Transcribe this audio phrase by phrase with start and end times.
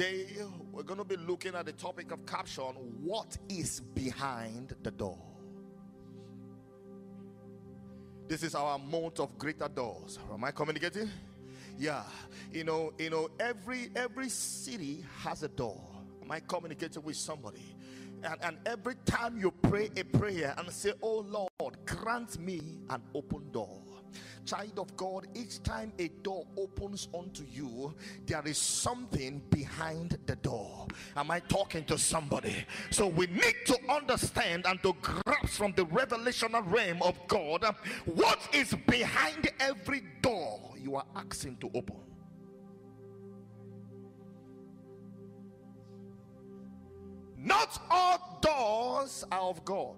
[0.00, 0.24] day,
[0.72, 2.64] we're going to be looking at the topic of caption
[3.02, 5.18] What is behind the door?
[8.26, 10.18] This is our month of greater doors.
[10.32, 11.10] Am I communicating?
[11.78, 12.04] Yeah.
[12.50, 15.78] You know, you know, every every city has a door.
[16.22, 17.76] Am I communicating with somebody?
[18.22, 23.02] And, and every time you pray a prayer and say, Oh Lord, grant me an
[23.14, 23.82] open door.
[24.46, 27.94] Child of God, each time a door opens onto you,
[28.26, 30.86] there is something behind the door.
[31.16, 32.64] Am I talking to somebody?
[32.90, 37.64] So we need to understand and to grasp from the revelational realm of God
[38.06, 41.96] what is behind every door you are asking to open.
[47.36, 49.96] Not all doors are of God.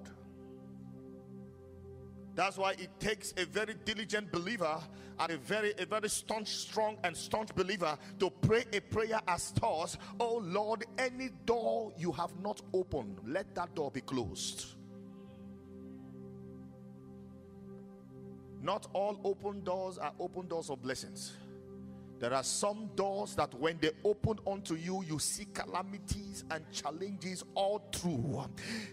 [2.35, 4.81] That's why it takes a very diligent believer
[5.19, 9.53] and a very a very staunch, strong and staunch believer to pray a prayer as
[9.53, 14.77] thus, Oh Lord, any door you have not opened, let that door be closed.
[18.63, 21.37] Not all open doors are open doors of blessings.
[22.23, 27.43] There are some doors that when they open unto you, you see calamities and challenges
[27.57, 28.45] all through.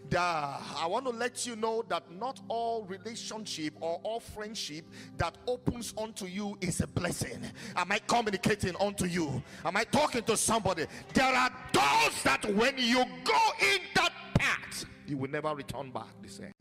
[0.10, 4.84] The- I want to let you know that not all relationship or all friendship
[5.18, 7.40] that opens unto you is a blessing.
[7.76, 9.44] Am I communicating unto you?
[9.64, 10.88] Am I talking to somebody?
[11.14, 16.20] There are doors that when you go in that path, you will never return back
[16.24, 16.52] the same.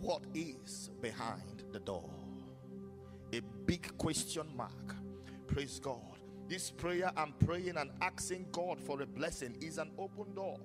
[0.00, 2.10] What is behind the door?
[3.32, 4.94] A big question mark.
[5.46, 6.18] Praise God.
[6.48, 10.58] This prayer I'm praying and asking God for a blessing is an open door.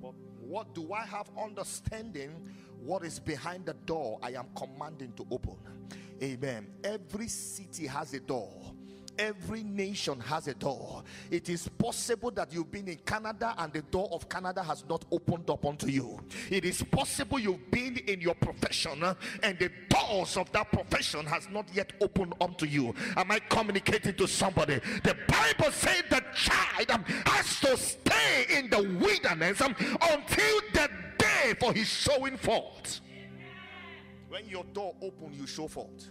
[0.00, 2.30] But what do I have understanding?
[2.82, 5.56] What is behind the door I am commanding to open?
[6.22, 6.68] Amen.
[6.84, 8.74] Every city has a door.
[9.20, 11.02] Every nation has a door.
[11.30, 15.04] It is possible that you've been in Canada and the door of Canada has not
[15.12, 16.18] opened up unto you.
[16.48, 19.04] It is possible you've been in your profession
[19.42, 22.94] and the doors of that profession has not yet opened unto you.
[23.14, 24.80] Am I communicating to somebody?
[25.04, 30.88] The Bible said the child has to stay in the wilderness until the
[31.18, 33.02] day for his showing forth.
[34.30, 36.08] When your door open, you show forth.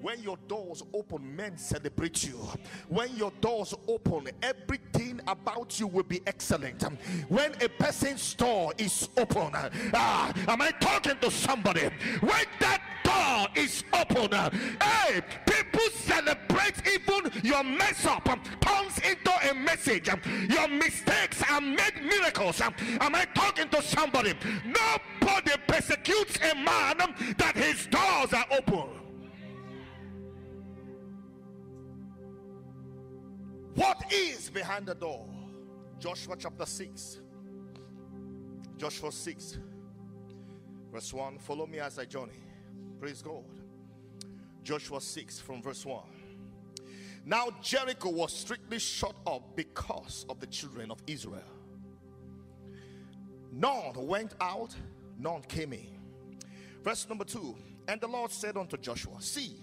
[0.00, 2.38] When your doors open, men celebrate you.
[2.88, 6.82] When your doors open, everything about you will be excellent.
[7.28, 9.52] When a person's door is open,
[9.94, 11.88] ah, am I talking to somebody?
[12.20, 14.32] When that door is open,
[14.82, 20.08] hey, people celebrate even your mess up um, turns into a message.
[20.08, 22.60] Um, your mistakes are made miracles.
[22.60, 24.34] Um, am I talking to somebody?
[24.64, 26.98] Nobody persecutes a man
[27.38, 29.05] that his doors are open.
[33.76, 35.26] What is behind the door?
[35.98, 37.20] Joshua chapter 6.
[38.78, 39.58] Joshua 6,
[40.90, 41.38] verse 1.
[41.38, 42.42] Follow me as I journey.
[42.98, 43.44] Praise God.
[44.62, 46.02] Joshua 6 from verse 1.
[47.26, 51.42] Now Jericho was strictly shut up because of the children of Israel.
[53.52, 54.74] None went out,
[55.18, 55.98] none came in.
[56.82, 57.54] Verse number 2
[57.88, 59.56] And the Lord said unto Joshua, See,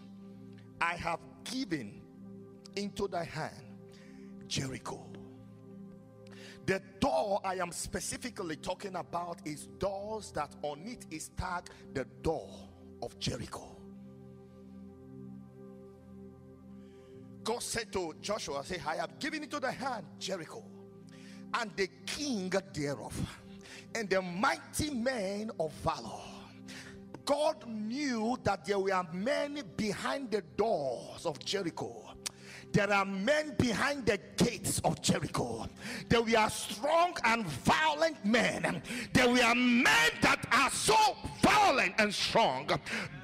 [0.80, 2.02] I have given
[2.76, 3.73] into thy hand
[4.54, 5.04] Jericho.
[6.68, 12.06] The door I am specifically talking about is doors that on it is tagged the
[12.22, 12.52] door
[13.02, 13.76] of Jericho.
[17.44, 20.64] God said to Joshua, Say, I have given into the hand Jericho
[21.56, 23.40] and the king thereof,
[23.96, 26.22] and the mighty men of valor.
[27.26, 32.13] God knew that there were men behind the doors of Jericho.
[32.74, 35.68] There are men behind the gates of Jericho.
[36.10, 38.82] There were strong and violent men.
[39.14, 42.66] There were men that are so violent and strong.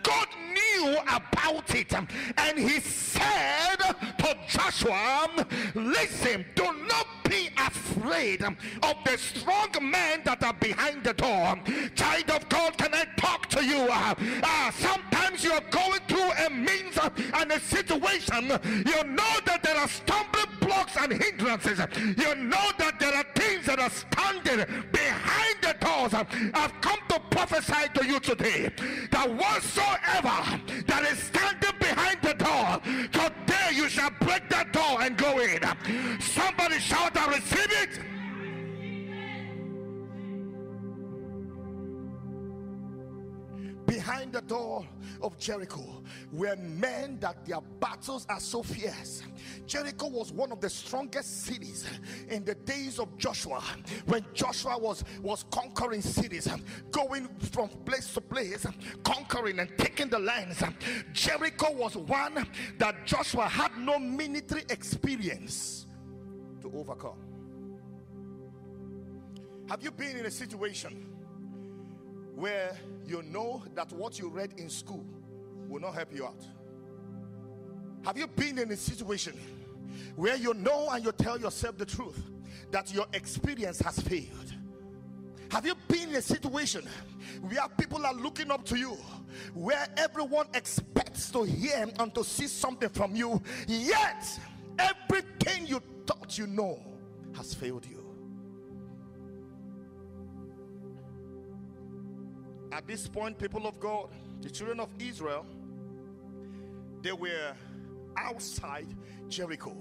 [0.04, 3.78] God knew about it and he said
[4.19, 5.30] to Joshua,
[5.75, 8.56] listen, do not be afraid of
[9.06, 11.56] the strong men that are behind the door.
[11.96, 13.88] Child of God, can I talk to you?
[13.90, 16.98] Uh, uh, sometimes you're going through a means
[17.34, 18.50] and a situation.
[18.50, 21.80] You know that there are stumbling blocks and hindrances.
[22.18, 26.13] You know that there are things that are standing behind the doors.
[26.13, 28.72] I've come to prophesy to you today
[29.12, 32.81] that whatsoever that is standing behind the door,
[33.71, 35.62] you shall break that door and go in.
[36.19, 38.00] Somebody shout, I receive it.
[44.19, 44.86] Behind the door
[45.21, 49.24] of Jericho were men that their battles are so fierce.
[49.66, 51.88] Jericho was one of the strongest cities
[52.27, 53.63] in the days of Joshua
[54.07, 56.50] when Joshua was, was conquering cities,
[56.92, 58.66] going from place to place,
[59.06, 60.62] conquering and taking the lands.
[61.13, 62.45] Jericho was one
[62.77, 65.86] that Joshua had no military experience
[66.60, 67.19] to overcome.
[69.69, 71.19] Have you been in a situation
[72.39, 75.06] where you know that what you read in school
[75.68, 76.41] will not help you out?
[78.06, 79.38] Have you been in a situation
[80.15, 82.18] where you know and you tell yourself the truth
[82.71, 84.56] that your experience has failed?
[85.51, 86.88] Have you been in a situation
[87.41, 88.97] where people are looking up to you,
[89.53, 94.39] where everyone expects to hear and to see something from you, yet
[94.77, 96.80] everything you thought you know
[97.36, 97.99] has failed you?
[102.71, 104.10] At this point, people of God,
[104.42, 105.45] the children of Israel,
[107.01, 107.54] they were
[108.18, 108.88] outside
[109.27, 109.75] Jericho,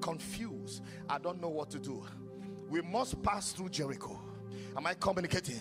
[0.00, 0.82] confused.
[1.08, 2.04] I don't know what to do.
[2.68, 4.18] We must pass through Jericho.
[4.76, 5.60] Am I communicating?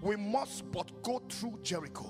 [0.00, 2.08] We must but go through Jericho.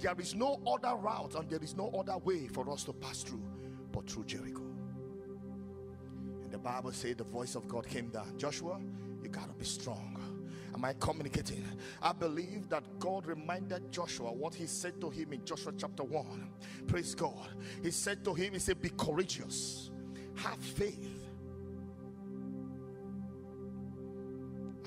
[0.00, 3.22] There is no other route and there is no other way for us to pass
[3.22, 3.42] through
[3.92, 4.62] but through Jericho.
[6.42, 8.36] And the Bible said the voice of God came down.
[8.36, 8.78] Joshua,
[9.22, 10.20] you got to be strong.
[10.74, 11.64] Am I communicating?
[12.02, 16.50] I believe that God reminded Joshua what he said to him in Joshua chapter 1.
[16.88, 17.48] Praise God.
[17.82, 19.90] He said to him, He said, Be courageous,
[20.36, 21.22] have faith.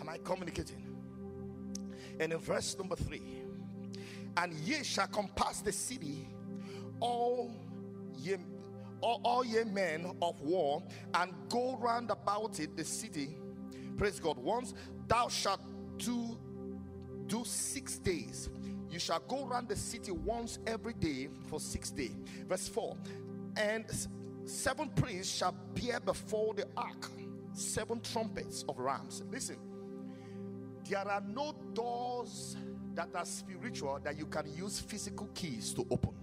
[0.02, 0.84] Am I communicating?
[2.20, 3.22] And in verse number 3,
[4.38, 6.28] and ye shall compass the city,
[7.00, 7.52] all
[8.18, 8.36] ye
[9.00, 13.38] all, all ye men of war, and go round about it, the city.
[13.96, 14.38] Praise God.
[14.38, 14.74] Once
[15.08, 15.62] thou shalt
[15.98, 16.38] do
[17.28, 18.50] do six days.
[18.90, 22.16] You shall go around the city once every day for six days.
[22.48, 22.96] Verse 4
[23.58, 23.86] And
[24.46, 27.10] seven priests shall bear before the ark
[27.58, 29.24] seven trumpets of rams.
[29.32, 29.58] Listen,
[30.90, 32.56] there are no doors
[32.96, 36.14] that are spiritual that you can use physical keys to open.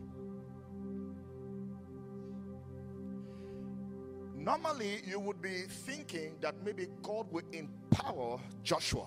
[4.34, 9.06] Normally, you would be thinking that maybe God will empower Joshua,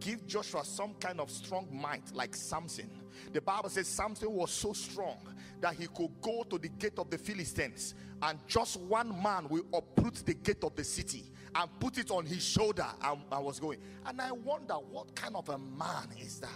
[0.00, 2.90] give Joshua some kind of strong might like Samson.
[3.32, 5.18] The Bible says Samson was so strong
[5.60, 9.64] that he could go to the gate of the Philistines and just one man will
[9.72, 11.24] uproot the gate of the city
[11.54, 13.78] and put it on his shoulder and, and was going.
[14.06, 16.50] And I wonder what kind of a man is that?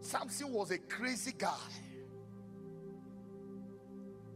[0.00, 1.54] Samson was a crazy guy.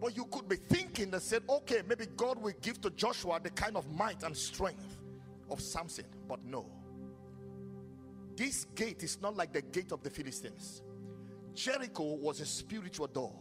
[0.01, 3.51] But you could be thinking that said, okay, maybe God will give to Joshua the
[3.51, 4.98] kind of might and strength
[5.51, 6.05] of Samson.
[6.29, 6.67] But no.
[8.37, 10.83] This gate is not like the gate of the Philistines.
[11.55, 13.35] Jericho was a spiritual door.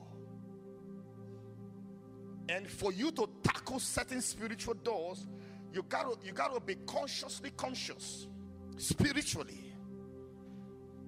[2.50, 5.28] And for you to tackle certain spiritual doors,
[5.74, 8.28] you gotta you gotta be consciously conscious
[8.78, 9.74] spiritually.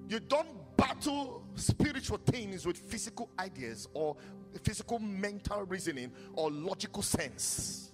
[0.08, 4.18] You don't battle spiritual things with physical ideas or
[4.64, 7.89] physical mental reasoning or logical sense.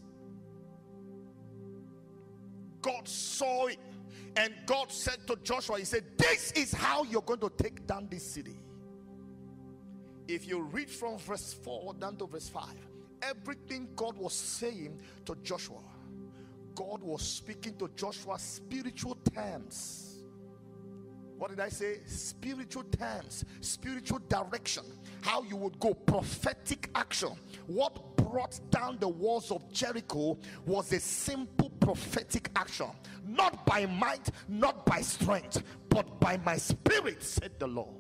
[2.86, 3.80] God saw it,
[4.36, 8.08] and God said to Joshua, He said, This is how you're going to take down
[8.12, 8.60] this city.
[10.28, 12.64] If you read from verse 4 down to verse 5,
[13.24, 15.82] everything God was saying to Joshua,
[16.76, 20.20] God was speaking to Joshua spiritual terms.
[21.40, 22.02] What did I say?
[22.06, 24.84] Spiritual terms, spiritual direction,
[25.22, 27.30] how you would go, prophetic action.
[27.66, 30.38] What brought down the walls of Jericho
[30.68, 32.90] was a simple prophetic action,
[33.28, 37.94] not by might, not by strength, but by my spirit, said the Lord.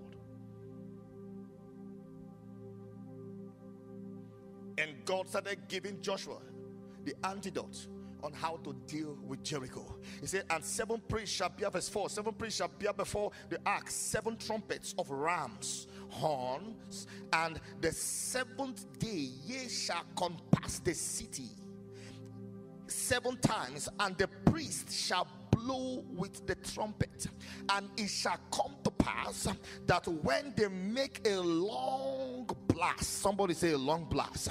[4.79, 6.39] And God started giving Joshua
[7.05, 7.85] the antidote
[8.23, 9.85] on how to deal with Jericho.
[10.19, 13.59] He said, And seven priests shall bear, verse 4 seven priests shall bear before the
[13.67, 21.49] ark seven trumpets of rams, horns, and the seventh day ye shall compass the city
[22.87, 27.27] seven times, and the priest shall blow with the trumpet.
[27.69, 29.47] And it shall come to pass
[29.87, 34.49] that when they make a long blast, somebody say a long blast,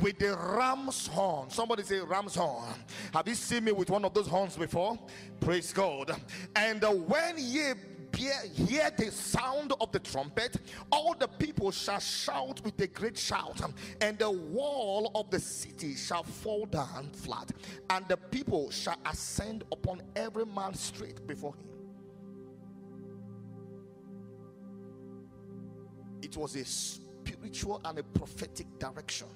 [0.00, 2.74] with the ram's horn, somebody say ram's horn.
[3.14, 4.98] Have you seen me with one of those horns before?
[5.40, 6.14] Praise God.
[6.56, 7.72] And when ye
[8.16, 10.56] hear, hear the sound of the trumpet,
[10.90, 13.60] all the people shall shout with a great shout,
[14.00, 17.50] and the wall of the city shall fall down flat,
[17.90, 21.64] and the people shall ascend upon every man straight before him.
[26.22, 29.26] It was a spiritual and a prophetic direction.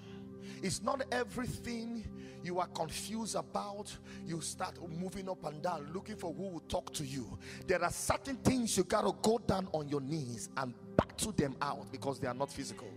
[0.62, 2.06] It's not everything
[2.46, 3.94] you are confused about.
[4.24, 7.36] You start moving up and down looking for who will talk to you.
[7.66, 11.56] There are certain things you got to go down on your knees and battle them
[11.60, 12.88] out because they are not physical.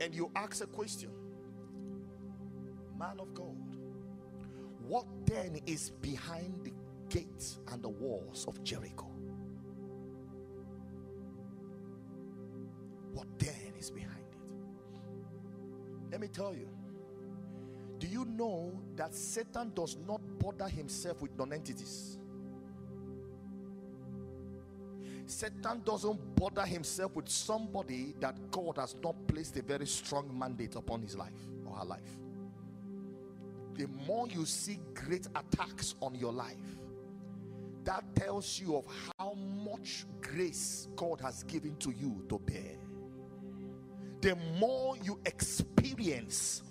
[0.00, 1.10] And you ask a question,
[2.98, 3.56] man of God,
[4.86, 6.72] what then is behind the
[7.08, 9.06] gates and the walls of Jericho?
[13.12, 14.21] What then is behind?
[16.12, 16.68] Let me tell you.
[17.98, 22.18] Do you know that Satan does not bother himself with non-entities?
[25.24, 30.74] Satan doesn't bother himself with somebody that God has not placed a very strong mandate
[30.74, 31.32] upon his life
[31.64, 32.18] or her life.
[33.74, 36.76] The more you see great attacks on your life,
[37.84, 38.84] that tells you of
[39.18, 42.76] how much grace God has given to you to bear
[44.22, 46.62] the more you experience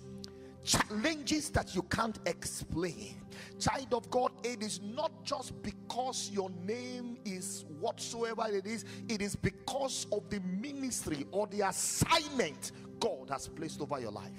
[0.64, 3.20] challenges that you can't explain.
[3.58, 9.20] Child of God, it is not just because your name is whatsoever it is, it
[9.20, 14.30] is because of the ministry or the assignment God has placed over your life.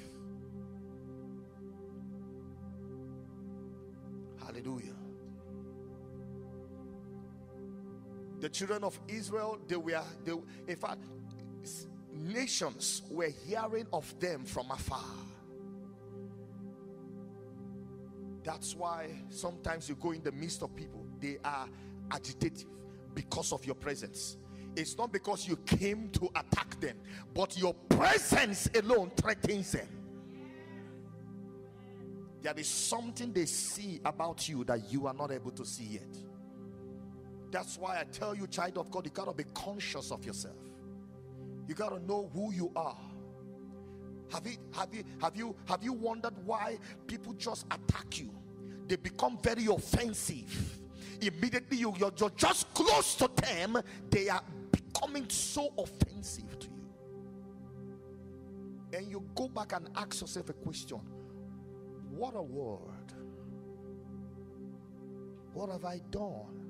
[4.40, 4.96] Hallelujah.
[8.40, 10.34] The children of Israel, they were, they,
[10.68, 11.04] in fact,
[12.14, 15.04] nations were hearing of them from afar.
[18.44, 21.68] That's why sometimes you go in the midst of people, they are
[22.10, 22.66] agitative
[23.14, 24.38] because of your presence.
[24.76, 26.98] It's not because you came to attack them,
[27.34, 29.88] but your presence alone threatens them.
[32.42, 36.18] There is something they see about you that you are not able to see yet.
[37.52, 40.58] That's why I tell you, child of God, you gotta be conscious of yourself.
[41.68, 42.98] You got to know who you are.
[44.32, 48.34] Have you have you have you have you wondered why people just attack you?
[48.88, 50.80] They become very offensive.
[51.22, 56.74] Immediately you, you're, you're just close to them, they are becoming so offensive to you.
[58.98, 61.00] And you go back and ask yourself a question
[62.10, 63.14] What a word!
[65.54, 66.63] What have I done?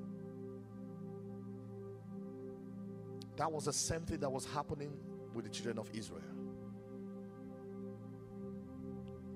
[3.37, 4.93] That was the same thing that was happening
[5.33, 6.21] with the children of Israel.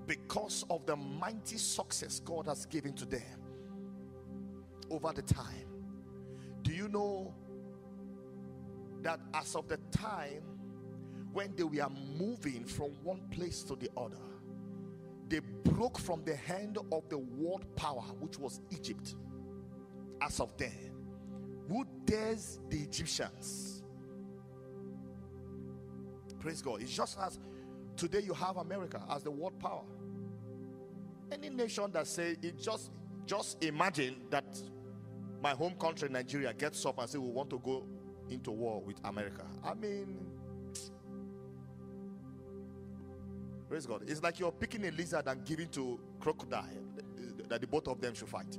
[0.05, 3.41] Because of the mighty success God has given to them
[4.89, 5.67] over the time.
[6.61, 7.33] Do you know
[9.01, 10.43] that as of the time
[11.33, 14.17] when they were moving from one place to the other,
[15.29, 19.15] they broke from the hand of the world power, which was Egypt.
[20.21, 20.91] As of then,
[21.67, 23.76] who dares the Egyptians?
[26.47, 26.81] Praise God.
[26.81, 27.39] It's just as
[27.97, 29.83] today you have America as the world power.
[31.29, 32.89] Any nation that say it just
[33.25, 34.45] just imagine that
[35.43, 37.85] my home country Nigeria gets up and say we want to go
[38.29, 39.43] into war with America.
[39.61, 40.25] I mean
[43.67, 44.03] Praise God.
[44.07, 46.63] It's like you're picking a lizard and giving to crocodile
[47.49, 48.57] that the both of them should fight.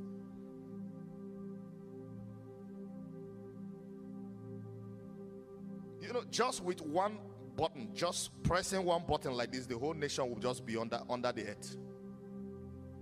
[6.02, 7.16] You know, just with one
[7.58, 11.32] button, just pressing one button like this, the whole nation will just be under under
[11.32, 11.76] the earth.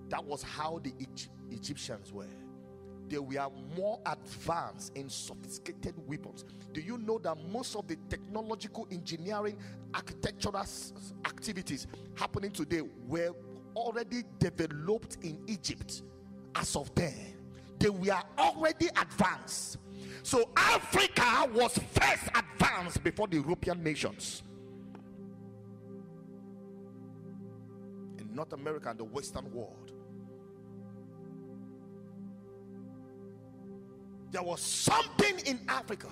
[0.09, 0.93] That was how the
[1.51, 2.27] Egyptians were.
[3.09, 6.45] They were more advanced in sophisticated weapons.
[6.73, 9.57] Do you know that most of the technological engineering,
[9.95, 10.57] architectural
[11.25, 11.87] activities
[12.17, 13.31] happening today were
[13.77, 16.03] already developed in Egypt
[16.57, 17.35] as of then?
[17.79, 19.79] They were already advanced.
[20.23, 24.43] So Africa was first advanced before the European nations.
[28.37, 29.93] North America and the Western world.
[34.31, 36.11] There was something in Africa.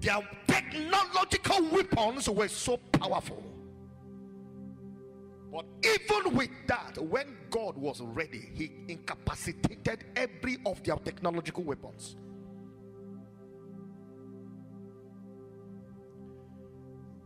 [0.00, 3.42] Their technological weapons were so powerful.
[5.52, 12.16] But even with that, when God was ready, He incapacitated every of their technological weapons.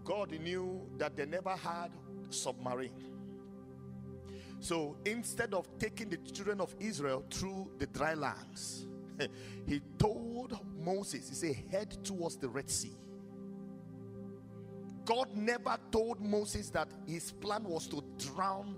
[0.02, 1.90] God knew that they never had
[2.30, 3.13] submarine.
[4.64, 8.86] So instead of taking the children of Israel through the dry lands,
[9.66, 12.96] he told Moses, he said, head towards the Red Sea.
[15.04, 18.74] God never told Moses that his plan was to drown.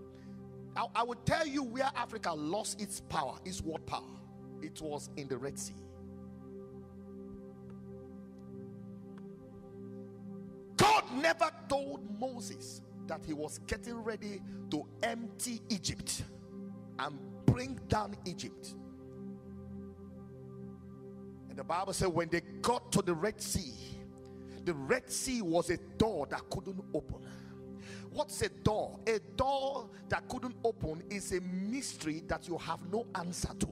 [0.76, 4.18] I, I will tell you where Africa lost its power, its world power.
[4.62, 5.76] It was in the Red Sea.
[10.76, 16.22] God never told Moses that he was getting ready to empty Egypt
[16.98, 18.74] and bring down Egypt.
[21.48, 23.72] And the Bible said when they got to the Red Sea,
[24.64, 27.24] the Red Sea was a door that couldn't open.
[28.10, 28.98] What's a door?
[29.06, 33.68] A door that couldn't open is a mystery that you have no answer to.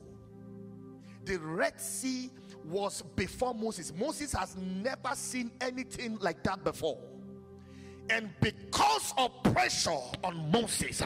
[1.24, 2.30] The Red Sea
[2.64, 3.92] was before Moses.
[3.94, 6.98] Moses has never seen anything like that before.
[8.10, 10.98] And because of pressure on Moses,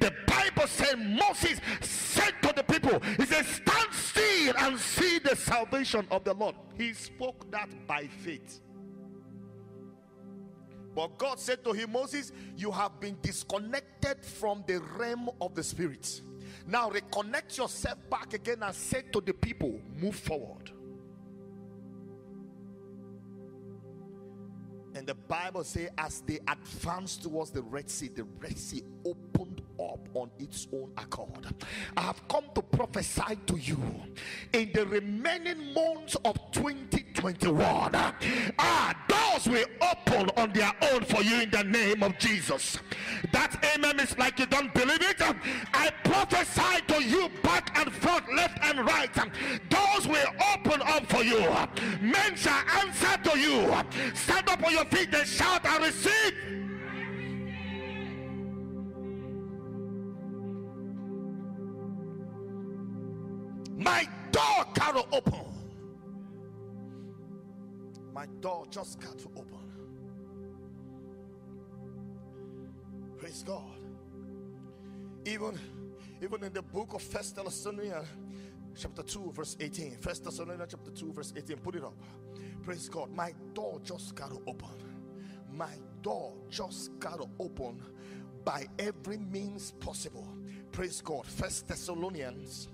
[0.00, 5.36] the Bible said Moses said to the people, He said, Stand still and see the
[5.36, 6.54] salvation of the Lord.
[6.76, 8.60] He spoke that by faith.
[10.94, 15.62] But God said to him, Moses, you have been disconnected from the realm of the
[15.62, 16.22] spirit.
[16.66, 20.72] Now reconnect yourself back again and say to the people, move forward.
[24.96, 29.60] And the Bible says, as they advanced towards the Red Sea, the Red Sea opened
[29.80, 31.46] up on its own accord.
[31.96, 33.78] I have come to prophesy to you
[34.52, 37.90] in the remaining months of 2021.
[38.58, 42.78] Ah, doors will open on their own for you in the name of Jesus.
[43.32, 45.20] That amen is like you don't believe it.
[45.74, 49.14] I prophesy to you back and forth, left and right.
[49.68, 51.40] Doors will open up for you.
[52.00, 53.74] Men shall answer to you.
[54.14, 56.65] Stand up on your feet and shout and receive.
[64.96, 65.40] Cannot open.
[68.12, 69.58] My door just got to open.
[73.18, 73.62] Praise God.
[75.24, 75.58] Even,
[76.22, 78.06] even in the book of First Thessalonians,
[78.76, 79.96] chapter 2, verse 18.
[80.00, 81.56] First Thessalonians chapter 2, verse 18.
[81.58, 81.96] Put it up.
[82.62, 83.10] Praise God.
[83.14, 84.68] My door just got to open.
[85.52, 87.82] My door just got to open
[88.44, 90.28] by every means possible.
[90.72, 91.26] Praise God.
[91.26, 92.68] First Thessalonians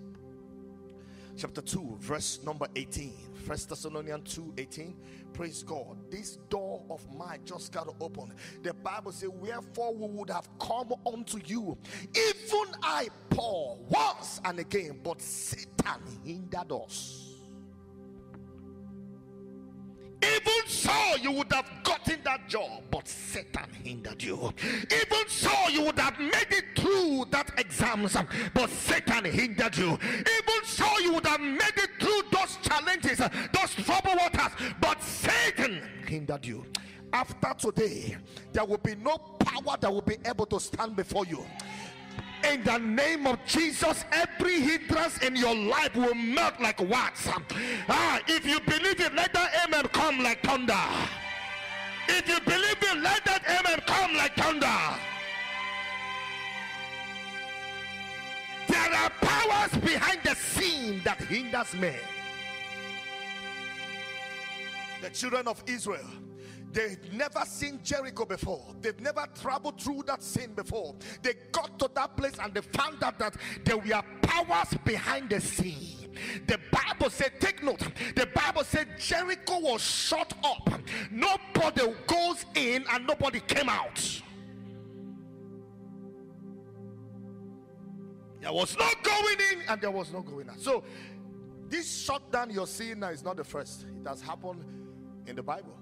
[1.37, 3.13] chapter 2 verse number 18
[3.47, 4.95] first thessalonians 2 18
[5.33, 5.97] praise god.
[6.11, 8.33] This door of mine just got to open.
[8.63, 11.77] The bible says wherefore we would have come unto you
[12.15, 17.32] even i paul once and again but satan hindered us
[20.83, 24.53] so, you would have gotten that job, but Satan hindered you.
[24.91, 28.17] Even so, you would have made it through that exams,
[28.55, 29.99] but Satan hindered you.
[30.03, 35.83] Even so, you would have made it through those challenges, those trouble waters, but Satan
[36.07, 36.67] hindered you.
[37.13, 38.17] After today,
[38.53, 41.45] there will be no power that will be able to stand before you
[42.45, 47.29] in the name of Jesus, every hindrance in your life will melt like wax.
[47.89, 50.75] Ah, if you believe it, let that amen come like thunder.
[52.09, 54.67] If you believe it, let that amen come like thunder.
[58.69, 61.99] There are powers behind the scene that hinders men.
[65.01, 66.07] The children of Israel
[66.73, 68.75] They've never seen Jericho before.
[68.81, 70.95] They've never traveled through that scene before.
[71.23, 75.41] They got to that place and they found out that there were powers behind the
[75.41, 76.19] scene.
[76.47, 77.81] The Bible said, take note,
[78.15, 80.69] the Bible said Jericho was shut up.
[81.11, 84.23] Nobody goes in and nobody came out.
[88.41, 90.61] There was no going in and there was no going out.
[90.61, 90.83] So,
[91.69, 94.65] this shutdown you're seeing now is not the first, it has happened
[95.27, 95.79] in the Bible.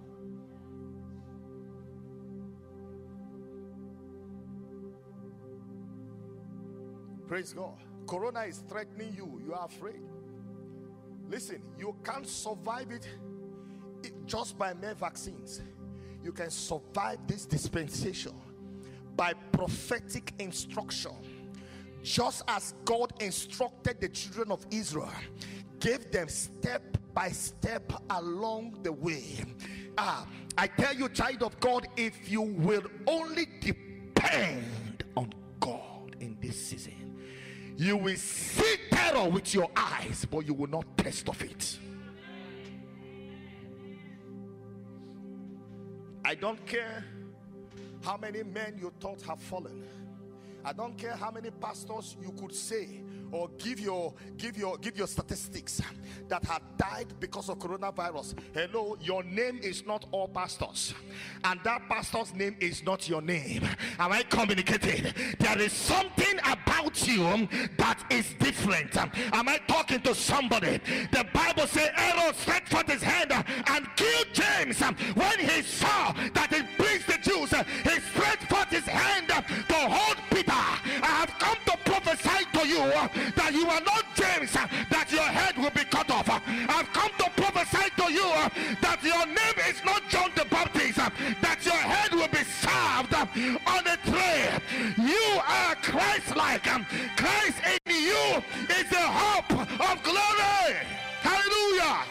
[7.30, 7.78] Praise God.
[8.08, 9.40] Corona is threatening you.
[9.46, 10.00] You are afraid.
[11.28, 13.06] Listen, you can't survive it
[14.26, 15.62] just by mere vaccines.
[16.24, 18.32] You can survive this dispensation
[19.14, 21.12] by prophetic instruction,
[22.02, 25.12] just as God instructed the children of Israel,
[25.78, 26.82] gave them step
[27.14, 29.44] by step along the way.
[29.96, 30.26] Ah,
[30.58, 34.64] I tell you, child of God, if you will only depend
[37.80, 41.78] you will see terror with your eyes, but you will not taste of it.
[46.22, 47.02] I don't care
[48.04, 49.82] how many men you thought have fallen.
[50.64, 54.96] I don't care how many pastors you could say or give your give your give
[54.96, 55.80] your statistics
[56.28, 58.34] that have died because of coronavirus.
[58.52, 60.94] Hello, your name is not all pastors,
[61.44, 63.66] and that pastor's name is not your name.
[63.98, 65.12] Am I communicating?
[65.38, 68.96] There is something about you that is different.
[68.96, 70.80] Am I talking to somebody?
[71.12, 76.52] The Bible says Herod stretched forth his hand and killed James when he saw that
[76.52, 77.50] it pleased the Jews.
[77.84, 80.16] He stretched forth his hand to hold
[82.62, 86.10] to you uh, that you are not James, uh, that your head will be cut
[86.10, 86.28] off.
[86.28, 88.28] Uh, I've come to prophesy to you
[88.80, 93.86] that your name is not John the Baptist, that your head will be served on
[93.86, 94.60] a tray.
[94.98, 96.66] You are Christ-like.
[96.72, 100.76] Um, Christ in you is the hope of glory.
[101.22, 102.04] Hallelujah.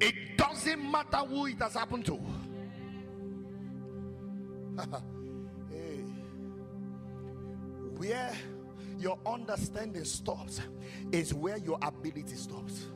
[0.00, 2.20] It doesn't matter who it has happened to.
[5.70, 6.04] Hey.
[7.96, 8.32] Where
[8.98, 10.60] your understanding stops
[11.12, 12.86] is where your ability stops.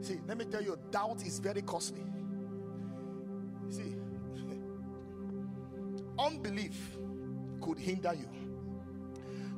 [0.00, 2.04] See, let me tell you, doubt is very costly.
[3.70, 3.96] See,
[6.18, 6.98] unbelief
[7.60, 8.28] could hinder you.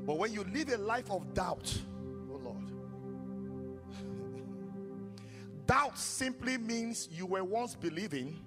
[0.05, 1.77] But when you live a life of doubt,
[5.67, 8.39] doubt simply means you were once believing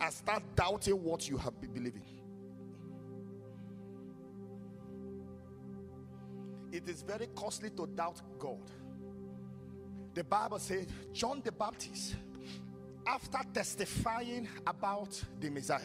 [0.00, 2.02] and start doubting what you have been believing.
[6.72, 8.70] It is very costly to doubt God.
[10.14, 12.16] The Bible says John the Baptist,
[13.06, 15.80] after testifying about the Messiah,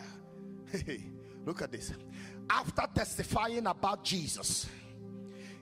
[1.46, 1.94] look at this.
[2.50, 4.68] After testifying about Jesus,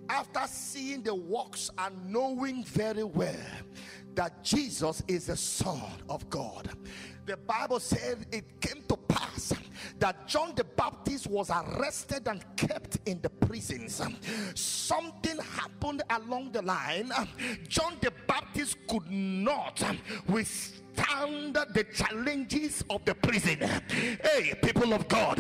[0.10, 3.36] after seeing the works and knowing very well
[4.16, 6.70] that Jesus is the Son of God,
[7.26, 9.54] the Bible said it came to pass
[10.00, 14.02] that John the Baptist was arrested and kept in the prisons.
[14.56, 17.12] Something happened along the line.
[17.68, 19.82] John the Baptist could not
[20.28, 23.60] withstand the challenges of the prison.
[23.60, 25.40] Hey, people of God,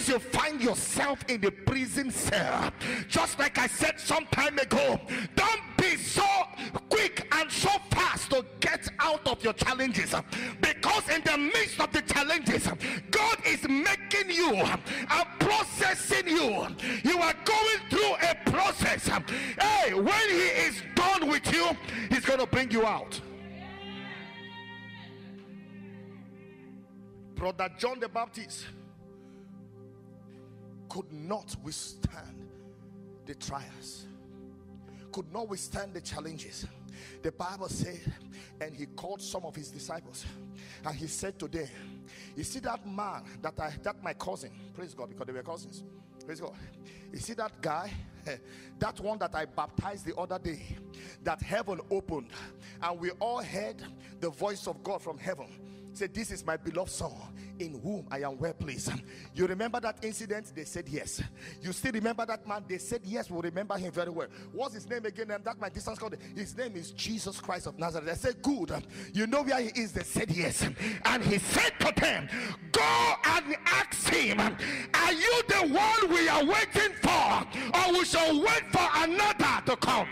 [0.00, 2.72] sometimes you find yourself in the prison cell,
[3.08, 4.98] just like I said some time ago.
[5.34, 6.26] Don't be so
[6.88, 10.14] quick and so fast to get out of your challenges.
[10.60, 12.68] Because in the midst of the challenges
[13.10, 16.66] god is making you and processing you.
[17.04, 19.08] You are going through a process.
[19.08, 21.70] Hey when he is done with you
[22.08, 23.20] he's going to bring you out.
[27.34, 28.66] Brother john the baptist
[30.90, 32.50] could not withstand
[33.24, 34.06] the trials
[35.10, 36.66] could not withstand the challenges.
[37.22, 38.00] The Bible said,
[38.60, 40.24] and he called some of his disciples,
[40.84, 41.68] and he said to them,
[42.36, 45.82] You see that man that I that my cousin, praise God, because they were cousins.
[46.24, 46.54] Praise God.
[47.12, 47.90] You see that guy,
[48.78, 50.76] that one that I baptized the other day,
[51.24, 52.30] that heaven opened,
[52.82, 53.82] and we all heard
[54.20, 55.48] the voice of God from heaven.
[55.92, 57.12] Said, This is my beloved son
[57.58, 58.92] in whom I am well pleased.
[59.34, 60.52] You remember that incident?
[60.54, 61.22] They said yes.
[61.60, 62.64] You still remember that man?
[62.68, 63.30] They said yes.
[63.30, 64.28] We'll remember him very well.
[64.52, 65.30] What's his name again?
[65.30, 66.16] And that my distance called.
[66.34, 68.06] His name is Jesus Christ of Nazareth.
[68.06, 68.72] They said, Good.
[69.12, 69.92] You know where he is?
[69.92, 70.66] They said yes.
[71.04, 72.28] And he said to them,
[72.72, 77.78] Go and ask him, Are you the one we are waiting for?
[77.78, 80.08] Or we shall wait for another to come?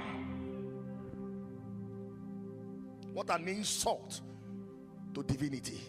[3.12, 4.20] What an insult
[5.22, 5.81] to divinity.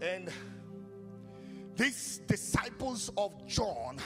[0.00, 0.30] And
[1.76, 3.98] these disciples of John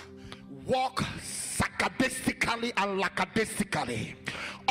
[0.66, 4.16] walk sarcastically and lackadaisically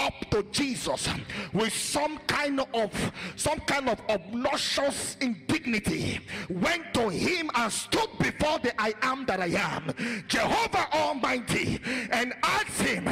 [0.02, 1.08] up to Jesus
[1.54, 8.60] with some kind of some kind of obnoxious indignity went to him and stood before
[8.60, 9.94] the I am that I am
[10.28, 11.80] Jehovah Almighty
[12.12, 13.06] and asked him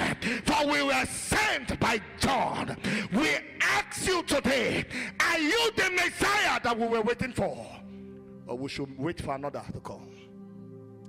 [0.46, 2.76] for we were sent by John
[3.14, 3.30] we
[3.62, 4.86] ask you today
[5.20, 7.66] are you the Messiah that we were waiting for?
[8.48, 10.10] Or we should wait for another to come.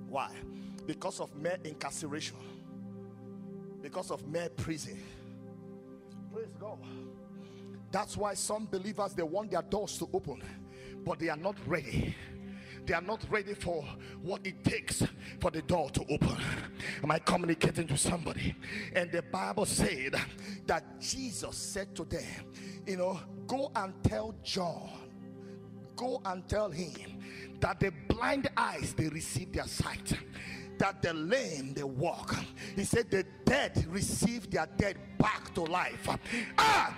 [0.09, 0.31] Why?
[0.85, 2.37] Because of mere incarceration.
[3.81, 4.99] Because of mere prison.
[6.33, 6.77] Praise God.
[7.91, 10.41] That's why some believers they want their doors to open,
[11.03, 12.15] but they are not ready.
[12.85, 13.85] They are not ready for
[14.21, 15.03] what it takes
[15.39, 16.37] for the door to open.
[17.03, 18.55] Am I communicating to somebody?
[18.95, 20.15] And the Bible said
[20.65, 22.45] that Jesus said to them,
[22.87, 24.89] You know, go and tell John,
[25.95, 27.19] go and tell him
[27.59, 30.13] that the blind eyes they receive their sight
[30.81, 32.35] that the lame they walk.
[32.75, 36.07] He said the dead receive their dead back to life.
[36.57, 36.97] Ah,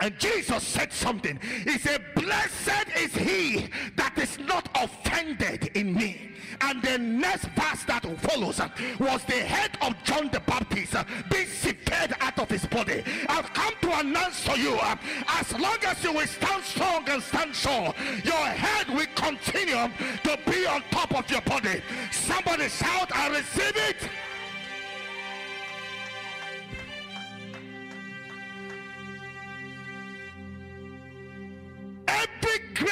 [0.00, 1.38] and Jesus said something.
[1.64, 6.32] He said, Blessed is he that is not offended in me.
[6.60, 8.60] And the next verse that follows
[8.98, 10.94] was the head of John the Baptist
[11.30, 13.02] being severed out of his body.
[13.28, 14.78] I've come to announce to you
[15.28, 19.90] as long as you will stand strong and stand sure, your head will continue
[20.22, 21.82] to be on top of your body.
[22.10, 24.08] Somebody shout, I receive it.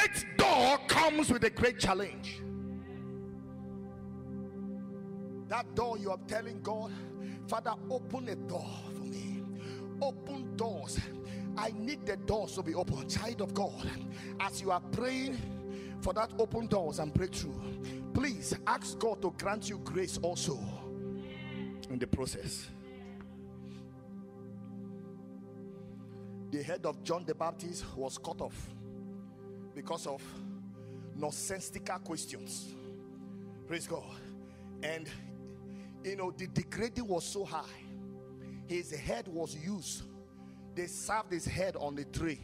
[0.07, 2.41] Great door comes with a great challenge.
[5.47, 6.91] That door you are telling God,
[7.47, 9.43] Father, open a door for me.
[10.01, 10.99] Open doors.
[11.57, 13.07] I need the doors to be open.
[13.07, 13.89] Child of God,
[14.39, 15.37] as you are praying
[16.01, 17.53] for that open doors and breakthrough,
[18.13, 20.59] please ask God to grant you grace also
[21.89, 22.67] in the process.
[26.51, 28.75] The head of John the Baptist was cut off
[29.75, 30.23] because of
[31.15, 32.73] nonsensical questions.
[33.67, 34.03] Praise God.
[34.81, 35.07] And
[36.03, 37.63] you know, the degrading was so high,
[38.67, 40.03] his head was used.
[40.73, 42.39] They served his head on the tree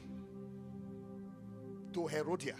[1.93, 2.55] to Herodia.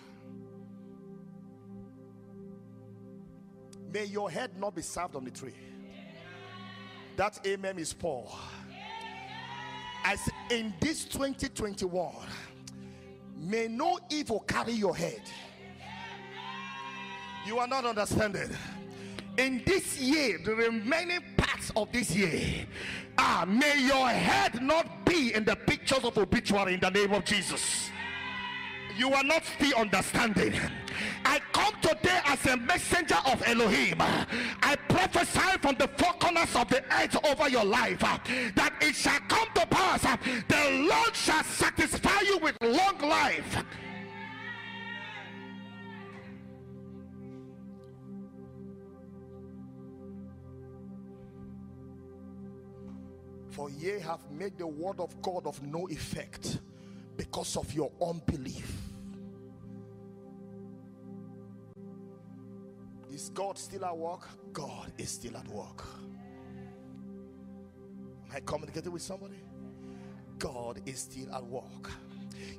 [3.93, 5.55] May your head not be served on the tree.
[7.17, 8.33] That amen is Paul.
[10.03, 12.13] As in this 2021,
[13.41, 15.21] may no evil carry your head.
[17.45, 18.49] You are not understanding.
[19.37, 22.67] In this year, the remaining parts of this year,
[23.17, 27.25] ah, may your head not be in the pictures of obituary in the name of
[27.25, 27.89] Jesus.
[28.97, 30.53] You are not still understanding.
[31.25, 33.10] I come today as a messenger
[33.51, 33.95] Elohim.
[33.99, 38.17] I prophesy from the four corners of the earth over your life uh,
[38.55, 40.05] that it shall come to pass.
[40.05, 40.15] uh,
[40.47, 43.63] The Lord shall satisfy you with long life.
[53.49, 56.59] For ye have made the word of God of no effect
[57.17, 58.90] because of your unbelief.
[63.11, 64.27] Is God still at work?
[64.53, 65.83] God is still at work.
[68.29, 69.41] Am I communicating with somebody?
[70.39, 71.91] God is still at work.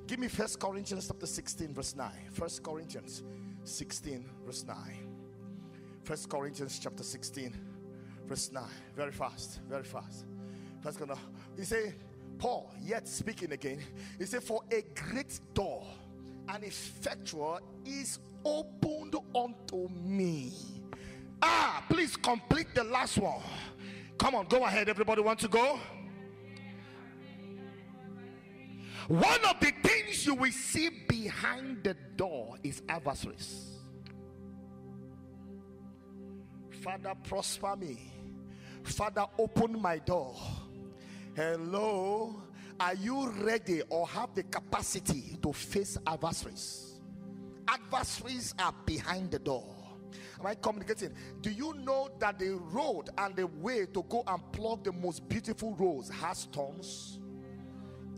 [0.07, 2.11] Give me First Corinthians chapter 16, verse 9.
[2.33, 3.23] First Corinthians
[3.65, 4.77] 16, verse 9.
[6.05, 7.57] First Corinthians chapter 16,
[8.27, 8.63] verse 9.
[8.95, 10.27] Very fast, very fast.
[10.83, 11.29] First Corinthians.
[11.57, 11.95] He say,
[12.39, 13.81] Paul, yet speaking again,
[14.19, 15.87] he said, For a great door
[16.49, 20.53] and effectual is opened unto me.
[21.41, 23.43] Ah, please complete the last one.
[24.19, 24.89] Come on, go ahead.
[24.89, 25.79] Everybody want to go?
[29.09, 33.79] One of the things you will see behind the door is adversaries.
[36.83, 38.13] Father, prosper me.
[38.85, 40.37] Father, open my door.
[41.35, 42.43] Hello.
[42.79, 46.92] Are you ready or have the capacity to face adversaries?
[47.73, 49.65] Adversaries are behind the door.
[50.39, 51.15] Am I communicating?
[51.41, 55.27] Do you know that the road and the way to go and pluck the most
[55.29, 57.19] beautiful rose has thorns?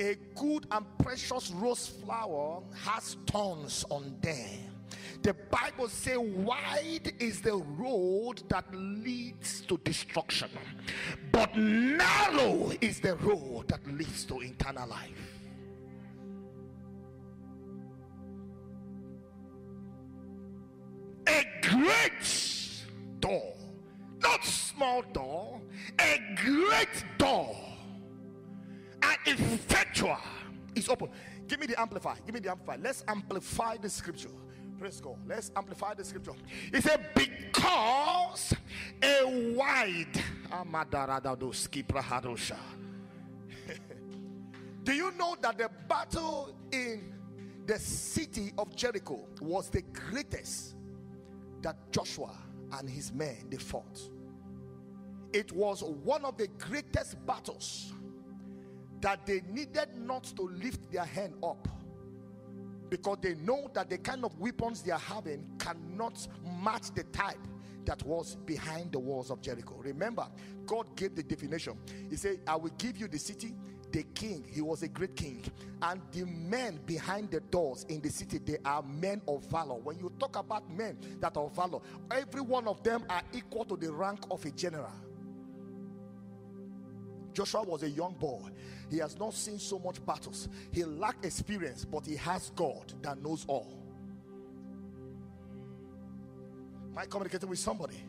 [0.00, 4.74] A good and precious rose flower has thorns on them.
[5.22, 10.50] The Bible says, wide is the road that leads to destruction,
[11.30, 15.33] but narrow is the road that leads to eternal life.
[24.84, 25.60] Small door,
[25.98, 27.56] a great door,
[29.02, 30.18] and effectual
[30.74, 31.08] is open.
[31.48, 32.16] Give me the amplifier.
[32.26, 32.78] Give me the amplifier.
[32.82, 34.28] Let's amplify the scripture.
[34.78, 35.16] Praise God.
[35.26, 36.32] Let's amplify the scripture.
[36.70, 38.54] He said, Because
[39.02, 40.22] a wide
[44.84, 47.14] Do you know that the battle in
[47.64, 50.74] the city of Jericho was the greatest
[51.62, 52.36] that Joshua
[52.78, 54.10] and his men they fought?
[55.34, 57.92] It was one of the greatest battles
[59.00, 61.66] that they needed not to lift their hand up
[62.88, 66.28] because they know that the kind of weapons they are having cannot
[66.62, 67.44] match the type
[67.84, 69.74] that was behind the walls of Jericho.
[69.78, 70.24] Remember,
[70.66, 71.78] God gave the definition.
[72.08, 73.56] He said, I will give you the city,
[73.90, 74.46] the king.
[74.48, 75.42] He was a great king.
[75.82, 79.74] And the men behind the doors in the city, they are men of valor.
[79.74, 81.80] When you talk about men that are valor,
[82.12, 84.92] every one of them are equal to the rank of a general.
[87.34, 88.40] Joshua was a young boy.
[88.90, 90.48] He has not seen so much battles.
[90.70, 93.82] He lacked experience, but he has God that knows all.
[96.92, 98.02] Am I communicating with somebody?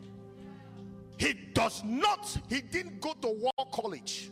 [1.18, 4.30] He does not, he didn't go to war college.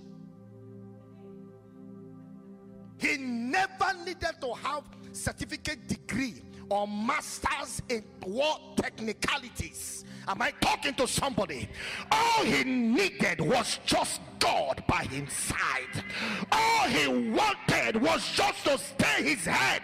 [2.98, 10.04] He never needed to have certificate degree or masters in war technicalities.
[10.26, 11.68] Am I talking to somebody?
[12.10, 16.04] All he needed was just God by his side.
[16.52, 19.82] All he wanted was just to stay his head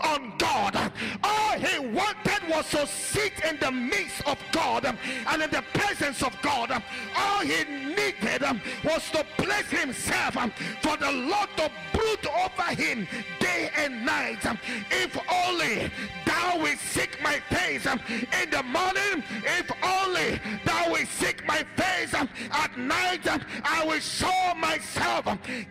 [0.00, 0.92] on God.
[1.22, 6.22] All he wanted was to sit in the midst of God and in the presence
[6.22, 6.70] of God.
[7.16, 8.42] All he needed
[8.84, 10.34] was to place himself
[10.80, 13.06] for the Lord to brood over him
[13.40, 14.44] day and night.
[14.90, 15.90] If only
[16.24, 22.14] thou will seek my face in the morning, if only thou will seek my face
[22.14, 23.26] at night,
[23.64, 25.24] I will show myself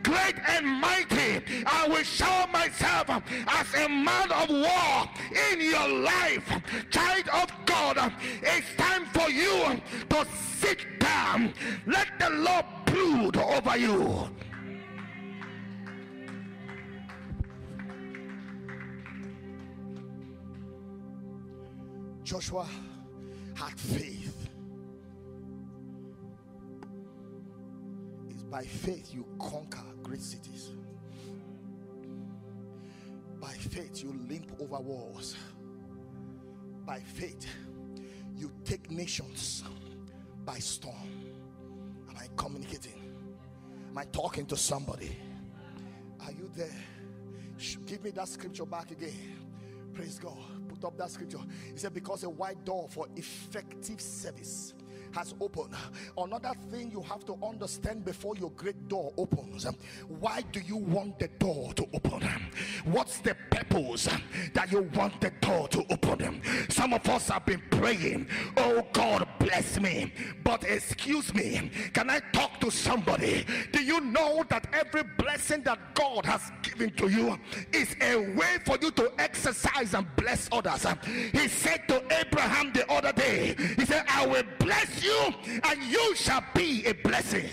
[0.03, 1.41] great and mighty.
[1.65, 3.09] I will show myself
[3.47, 5.09] as a man of war
[5.51, 6.47] in your life.
[6.89, 10.25] Child of God, it's time for you to
[10.59, 11.53] sit down.
[11.85, 14.29] Let the Lord brood over you.
[22.23, 22.65] Joshua
[23.55, 24.20] had faith.
[28.51, 30.71] By faith you conquer great cities.
[33.39, 35.37] By faith you limp over walls.
[36.85, 37.47] By faith
[38.35, 39.63] you take nations
[40.43, 40.95] by storm.
[42.09, 43.01] Am I communicating?
[43.89, 45.15] Am I talking to somebody?
[46.19, 46.75] Are you there?
[47.85, 49.13] Give me that scripture back again.
[49.93, 50.37] Praise God.
[50.67, 51.39] Put up that scripture.
[51.71, 54.73] He said, Because a wide door for effective service
[55.13, 55.73] has opened.
[56.17, 59.67] Another thing you have to understand before your great door opens
[60.19, 62.21] why do you want the door to open?
[62.85, 64.07] What's the purpose
[64.53, 66.41] that you want the door to open?
[66.69, 70.13] Some of us have been praying, Oh God, bless me.
[70.43, 73.45] But excuse me, can I talk to somebody?
[73.71, 77.37] Do you know that every blessing that God has given to you
[77.73, 80.85] is a way for you to exercise and bless others?
[81.31, 86.15] He said to Abraham the other day, He said, I will bless you and you
[86.15, 87.49] shall be a blessing.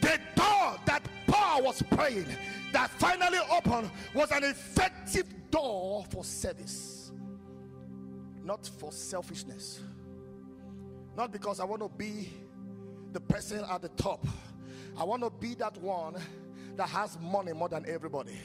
[0.00, 2.26] The door that Paul was praying
[2.72, 7.12] that finally opened was an effective door for service,
[8.42, 9.80] not for selfishness.
[11.16, 12.30] Not because I want to be
[13.12, 14.24] the person at the top.
[14.98, 16.16] I want to be that one
[16.76, 18.36] that has money more than everybody.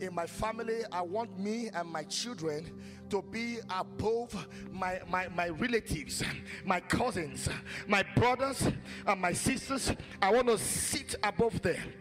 [0.00, 2.70] In my family, I want me and my children
[3.10, 6.22] to be above my, my, my relatives,
[6.64, 7.48] my cousins,
[7.88, 8.68] my brothers,
[9.04, 9.92] and my sisters.
[10.22, 11.92] I want to sit above them.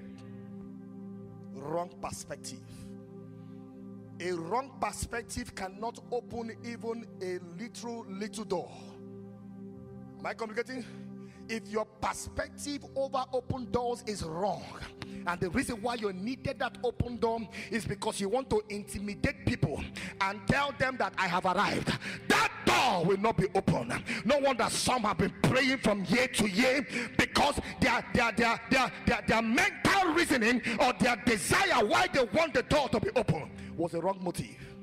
[1.53, 2.59] Wrong perspective.
[4.19, 8.71] A wrong perspective cannot open even a little, little door.
[10.19, 10.85] Am I communicating?
[11.47, 14.63] If your perspective over open doors is wrong,
[15.27, 17.39] and the reason why you needed that open door
[17.71, 19.83] is because you want to intimidate people
[20.21, 24.03] and tell them that I have arrived, that door will not be open.
[24.23, 26.85] No wonder some have been praying from year to year
[27.17, 32.53] because their their their their their, their mental reasoning or their desire why they want
[32.53, 34.74] the door to be open was a wrong motive.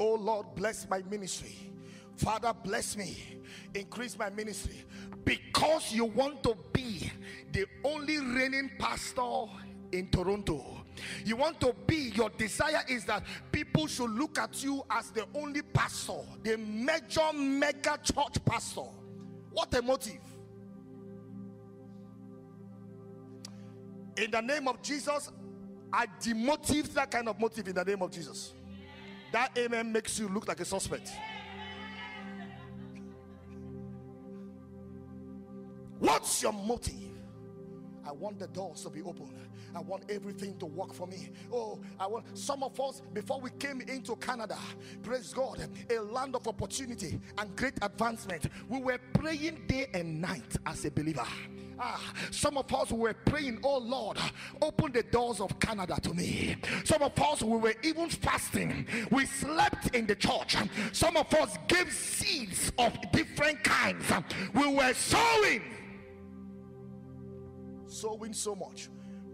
[0.00, 1.54] Oh Lord, bless my ministry.
[2.16, 3.18] Father, bless me.
[3.74, 4.84] Increase my ministry.
[5.24, 7.12] Because you want to be
[7.52, 9.44] the only reigning pastor
[9.92, 10.64] in Toronto.
[11.24, 15.26] You want to be, your desire is that people should look at you as the
[15.34, 18.88] only pastor, the major mega church pastor.
[19.50, 20.20] What a motive!
[24.16, 25.30] In the name of Jesus,
[25.92, 28.54] I demotive that kind of motive in the name of Jesus.
[29.32, 31.12] That amen makes you look like a suspect.
[35.98, 36.94] What's your motive?
[38.04, 39.30] I want the doors to be open.
[39.74, 41.30] I want everything to work for me.
[41.52, 44.58] Oh, I want some of us before we came into Canada,
[45.02, 48.48] praise God, a land of opportunity and great advancement.
[48.68, 51.26] We were praying day and night as a believer.
[51.82, 54.18] Ah, some of us were praying, Oh Lord,
[54.60, 56.56] open the doors of Canada to me.
[56.84, 58.86] Some of us we were even fasting.
[59.10, 60.56] We slept in the church.
[60.92, 64.04] Some of us gave seeds of different kinds.
[64.52, 65.62] We were sowing,
[67.86, 68.90] sowing so much.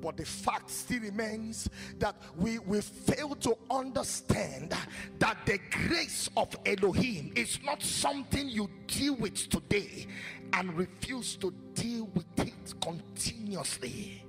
[0.07, 4.73] But the fact still remains that we, we fail to understand
[5.19, 10.07] that the grace of Elohim is not something you deal with today
[10.53, 14.25] and refuse to deal with it continuously.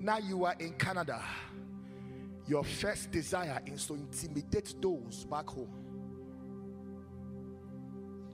[0.00, 1.22] Now you are in Canada.
[2.48, 5.70] Your first desire is to intimidate those back home.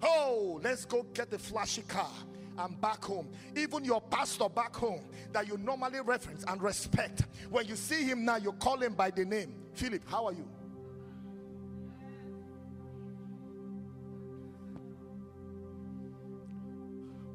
[0.02, 2.10] Oh, let's go get the flashy car
[2.58, 3.28] and back home.
[3.56, 7.24] Even your pastor back home that you normally reference and respect.
[7.50, 9.54] When you see him now, you call him by the name.
[9.74, 10.48] Philip, how are you?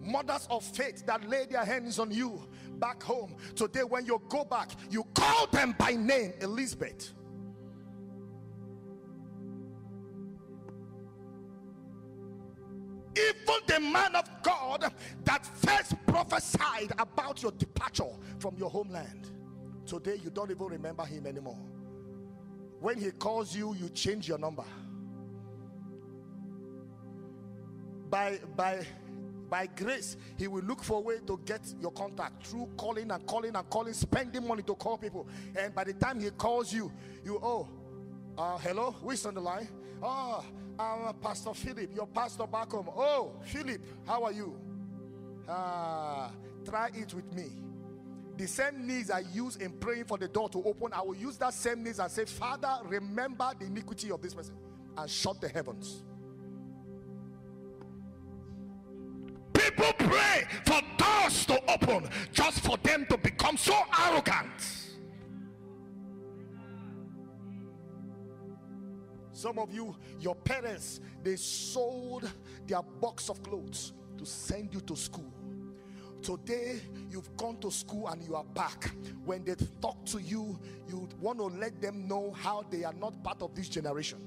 [0.01, 2.41] Mothers of faith that lay their hands on you
[2.80, 3.36] back home.
[3.55, 7.13] Today, when you go back, you call them by name Elizabeth.
[13.80, 14.91] Man of God
[15.23, 18.03] that first prophesied about your departure
[18.39, 19.32] from your homeland.
[19.86, 21.57] Today, you don't even remember him anymore.
[22.80, 24.63] When he calls you, you change your number.
[28.09, 28.86] By by
[29.49, 33.25] by grace, he will look for a way to get your contact through calling and
[33.25, 35.27] calling and calling, spending money to call people.
[35.55, 36.91] And by the time he calls you,
[37.25, 37.67] you oh,
[38.38, 39.67] uh, hello, who's on the line?
[40.02, 40.45] Oh,
[40.78, 42.89] I'm Pastor Philip, your pastor back home.
[42.95, 44.58] Oh, Philip, how are you?
[45.47, 46.32] Ah,
[46.66, 47.47] try it with me.
[48.38, 51.38] The same knees I use in praying for the door to open, I will use
[51.38, 54.56] that same knees and say, Father, remember the iniquity of this person
[54.97, 56.04] and shut the heavens.
[59.54, 64.78] People pray for doors to open just for them to become so arrogant.
[69.40, 72.30] Some of you, your parents, they sold
[72.68, 75.34] their box of clothes to send you to school.
[76.22, 78.92] Today, you've gone to school and you are back.
[79.24, 80.60] When they talk to you,
[80.90, 84.18] you want to let them know how they are not part of this generation.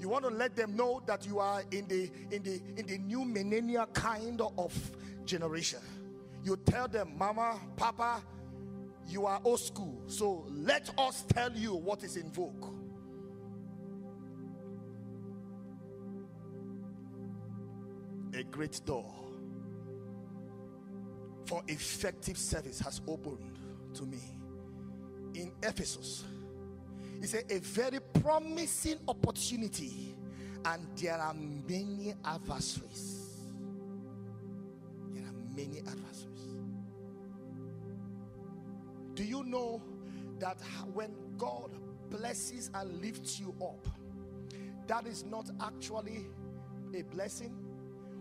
[0.00, 2.96] You want to let them know that you are in the in the in the
[2.96, 4.72] new millennial kind of
[5.26, 5.80] generation.
[6.42, 8.22] You tell them, Mama, Papa,
[9.06, 10.00] you are old school.
[10.06, 12.75] So let us tell you what is in vogue.
[18.50, 19.12] Great door
[21.46, 23.58] for effective service has opened
[23.94, 24.18] to me
[25.34, 26.24] in Ephesus.
[27.22, 30.14] It's a, a very promising opportunity,
[30.64, 33.22] and there are many adversaries.
[35.12, 36.56] There are many adversaries.
[39.14, 39.80] Do you know
[40.38, 40.58] that
[40.92, 41.70] when God
[42.10, 43.86] blesses and lifts you up,
[44.88, 46.26] that is not actually
[46.94, 47.65] a blessing?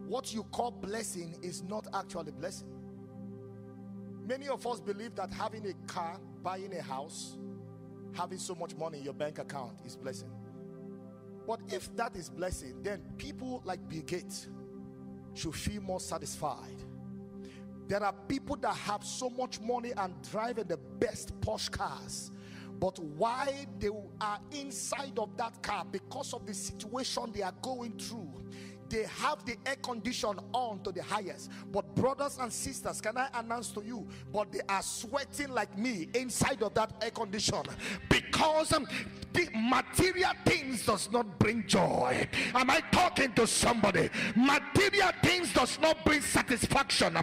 [0.08, 2.68] What you call blessing is not actually blessing.
[4.28, 7.38] Many of us believe that having a car, buying a house,
[8.14, 10.30] having so much money in your bank account is blessing.
[11.48, 14.48] But if that is blessing, then people like Bill Gates
[15.34, 16.82] should feel more satisfied.
[17.88, 22.32] There are people that have so much money and driving the best Porsche cars,
[22.80, 23.90] but why they
[24.20, 28.35] are inside of that car because of the situation they are going through
[28.96, 31.52] they have the air condition on to the highest.
[31.70, 34.08] But, brothers and sisters, can I announce to you?
[34.32, 37.62] But they are sweating like me inside of that air condition
[38.08, 38.88] because um,
[39.34, 42.26] the material things does not bring joy.
[42.54, 44.10] Am I talking to somebody?
[44.34, 47.18] Material things does not bring satisfaction.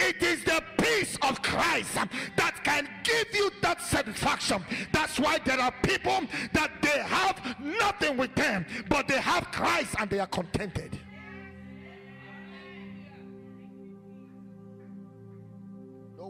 [0.00, 4.64] It is the peace of Christ um, that can give you that satisfaction.
[4.92, 6.22] That's why there are people
[6.54, 10.97] that they have nothing with them, but they have Christ and they are contented.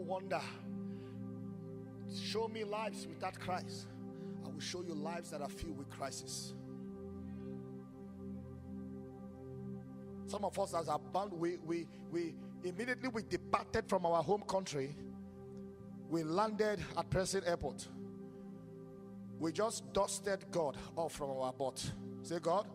[0.09, 0.41] Wonder.
[2.19, 3.85] Show me lives without Christ.
[4.43, 6.55] I will show you lives that are filled with crisis.
[10.25, 12.33] Some of us, as a band, we, we, we
[12.63, 14.95] immediately we departed from our home country.
[16.09, 17.87] We landed at Pearson Airport.
[19.37, 21.85] We just dusted God off from our butt.
[22.23, 22.65] Say, God,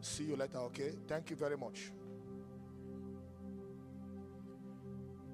[0.00, 0.92] see you later, okay?
[1.08, 1.90] Thank you very much.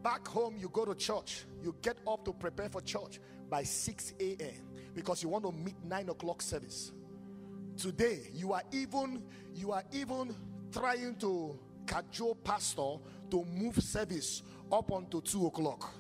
[0.03, 3.21] Back home, you go to church, you get up to prepare for church
[3.51, 4.69] by 6 a.m.
[4.95, 6.93] because you want to meet 9 o'clock service.
[7.77, 9.23] Today, you are even
[9.55, 10.35] you are even
[10.73, 12.97] trying to cajole pastor
[13.31, 14.43] to move service
[14.73, 15.93] up until 2 o'clock.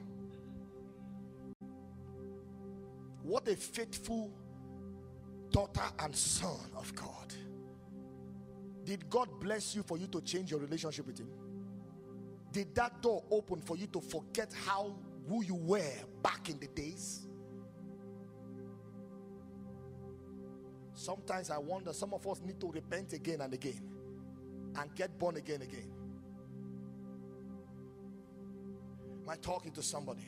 [3.22, 4.30] What a faithful
[5.50, 7.34] daughter and son of God.
[8.84, 11.28] Did God bless you for you to change your relationship with Him?
[12.52, 14.96] Did that door open for you to forget how
[15.28, 15.92] who you were
[16.22, 17.26] back in the days?
[20.94, 23.80] Sometimes I wonder some of us need to repent again and again
[24.76, 25.90] and get born again again.
[29.22, 30.26] Am I talking to somebody?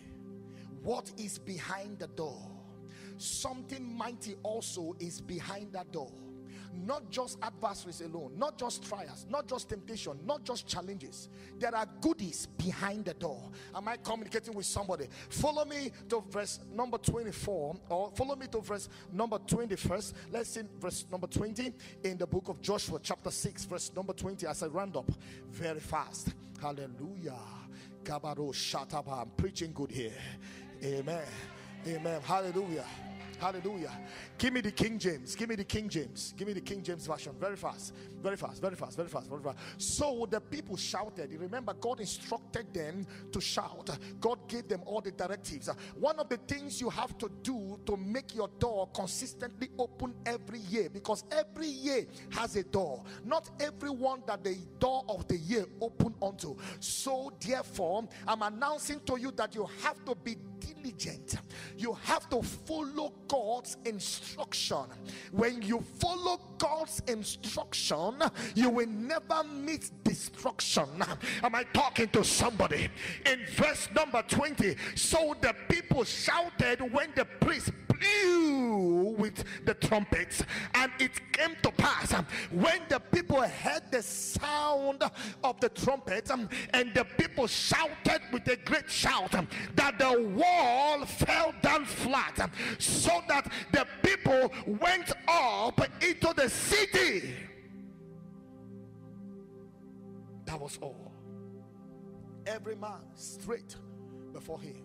[0.83, 2.49] What is behind the door?
[3.19, 6.13] Something mighty also is behind that door.
[6.75, 11.29] Not just adversaries alone, not just trials, not just temptation, not just challenges.
[11.59, 13.51] There are goodies behind the door.
[13.75, 15.07] Am I communicating with somebody?
[15.29, 20.13] Follow me to verse number 24, or follow me to verse number 21st.
[20.31, 21.73] Let's see verse number 20
[22.05, 24.47] in the book of Joshua, chapter 6, verse number 20.
[24.47, 25.11] As I round up
[25.51, 26.35] very fast.
[26.61, 27.39] Hallelujah.
[28.05, 29.23] Kabaro Shataba.
[29.23, 30.13] I'm preaching good here.
[30.83, 31.25] Amen.
[31.87, 32.21] Amen.
[32.23, 32.85] Hallelujah.
[33.43, 33.91] Hallelujah.
[34.39, 35.35] Give me the King James.
[35.35, 36.33] Give me the King James.
[36.37, 37.33] Give me the King James version.
[37.41, 37.93] Very fast.
[38.23, 38.63] Very fast.
[38.63, 38.97] Very fast.
[38.97, 39.29] Very fast.
[39.29, 39.59] Very fast.
[39.79, 41.29] So the people shouted.
[41.41, 43.99] Remember, God instructed them to shout.
[44.21, 45.69] God gave them all the directives.
[45.99, 50.61] One of the things you have to do to make your door consistently open every
[50.61, 53.03] year, because every year has a door.
[53.25, 56.57] Not everyone that the door of the year open onto.
[56.79, 61.39] So therefore, I'm announcing to you that you have to be diligent.
[61.77, 64.85] You have to follow God's instruction.
[65.31, 68.15] When you follow God's instruction,
[68.55, 70.89] you will never meet destruction.
[71.43, 72.89] Am I talking to somebody?
[73.27, 77.71] In verse number 20, so the people shouted when the priest
[78.03, 80.43] blew with the trumpets,
[80.75, 85.03] and it came to pass um, when the people heard the sound
[85.45, 90.23] of the trumpet, um, and the people shouted with a great shout um, that the
[90.35, 97.35] wall fell down flat, so that the people went up into the city.
[100.45, 101.13] That was all.
[102.47, 103.77] Every man straight
[104.33, 104.83] before him,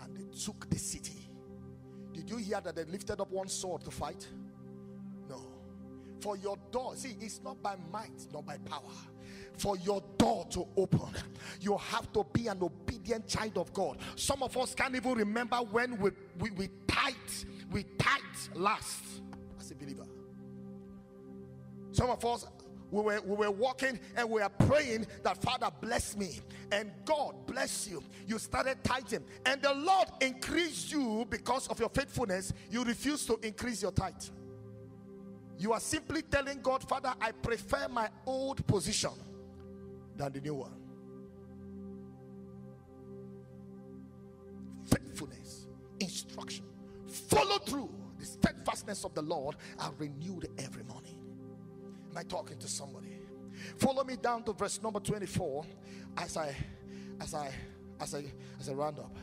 [0.00, 1.28] and they took the city.
[2.12, 4.26] Did you hear that they lifted up one sword to fight?
[5.28, 5.40] No.
[6.20, 8.92] For your door, see, it's not by might, not by power.
[9.56, 11.08] For your door to open,
[11.60, 13.98] you have to be an obedient child of God.
[14.16, 17.14] Some of us can't even remember when we we, we tithe,
[17.70, 18.20] we tithe
[18.54, 19.04] last
[19.60, 20.06] as a believer.
[21.92, 22.46] Some of us
[22.90, 26.40] we were, we were walking and we are praying that Father bless me
[26.70, 28.02] and God bless you.
[28.26, 32.52] You started tithing and the Lord increased you because of your faithfulness.
[32.70, 34.22] You refuse to increase your tithe.
[35.58, 39.10] You are simply telling God, Father, I prefer my old position
[40.16, 40.72] than the new one.
[44.84, 45.66] Faithfulness,
[46.00, 46.64] instruction,
[47.06, 47.90] follow through.
[48.18, 51.18] The steadfastness of the Lord are renewed every morning.
[52.10, 53.18] Am I talking to somebody?
[53.78, 55.64] Follow me down to verse number 24
[56.16, 56.54] as I
[57.20, 57.52] as I
[58.00, 58.24] as I
[58.60, 59.16] as I round up.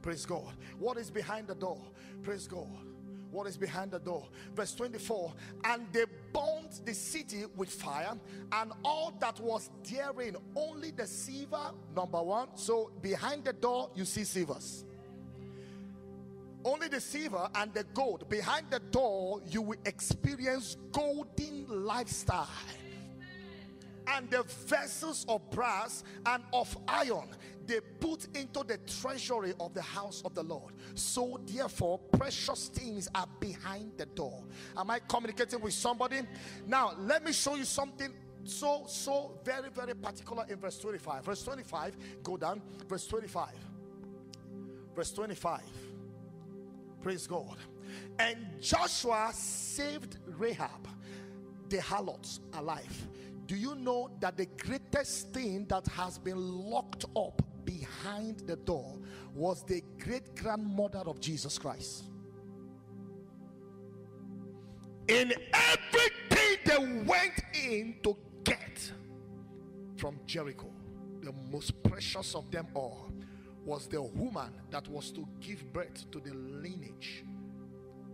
[0.00, 0.52] Praise God.
[0.78, 1.80] What is behind the door?
[2.22, 2.66] Praise God.
[3.32, 4.28] What is behind the door?
[4.54, 5.32] Verse 24.
[5.64, 8.16] And they burned the city with fire,
[8.52, 12.48] and all that was therein, only the silver, number one.
[12.54, 14.84] So behind the door, you see silvers.
[16.64, 18.28] Only the silver and the gold.
[18.28, 22.48] Behind the door, you will experience golden lifestyle.
[24.06, 27.28] And the vessels of brass and of iron
[27.66, 30.74] they put into the treasury of the house of the Lord.
[30.94, 34.42] So, therefore, precious things are behind the door.
[34.76, 36.22] Am I communicating with somebody?
[36.66, 38.12] Now, let me show you something
[38.44, 41.24] so, so very, very particular in verse 25.
[41.24, 42.60] Verse 25, go down.
[42.88, 43.48] Verse 25.
[44.94, 45.60] Verse 25.
[47.00, 47.56] Praise God.
[48.18, 50.88] And Joshua saved Rahab,
[51.68, 53.08] the harlot, alive.
[53.52, 58.98] Do you know that the greatest thing that has been locked up behind the door
[59.34, 62.04] was the great grandmother of Jesus Christ?
[65.06, 68.90] In everything they went in to get
[69.98, 70.70] from Jericho,
[71.20, 73.12] the most precious of them all
[73.66, 77.22] was the woman that was to give birth to the lineage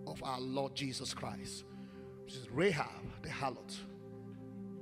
[0.05, 1.63] of our Lord Jesus Christ,
[2.25, 3.77] which is Rahab the harlot,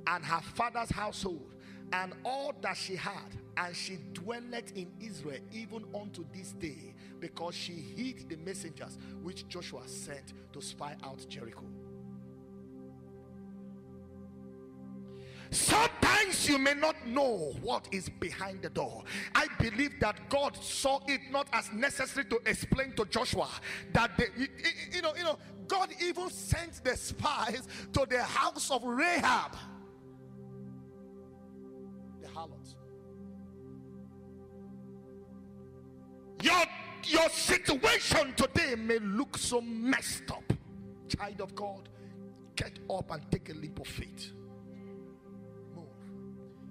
[0.07, 1.53] and her father's household
[1.93, 7.55] and all that she had, and she dwelleth in Israel even unto this day, because
[7.55, 11.63] she hid the messengers which Joshua sent to spy out Jericho.
[15.49, 19.03] Sometimes you may not know what is behind the door.
[19.33, 23.47] I believe that God saw it not as necessary to explain to Joshua
[23.93, 24.47] that they, you,
[24.91, 25.39] you know, you know,
[25.69, 29.55] God even sent the spies to the house of Rahab,
[36.41, 36.63] Your
[37.03, 40.43] your situation today may look so messed up.
[41.07, 41.89] Child of God,
[42.55, 44.33] get up and take a leap of faith.